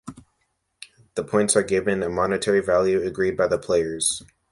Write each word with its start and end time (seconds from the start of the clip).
The 1.13 1.23
points 1.23 1.55
are 1.55 1.61
given 1.61 2.01
a 2.01 2.09
monetary 2.09 2.59
value 2.59 3.03
agreed 3.05 3.37
by 3.37 3.45
the 3.45 3.59
players. 3.59 4.23